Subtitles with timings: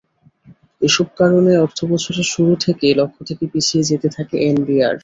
[0.81, 4.95] এসব কারণে অর্থবছরের শুরু থেকেই লক্ষ্য থেকে পিছিয়ে যেতে থাকে এনবিআর।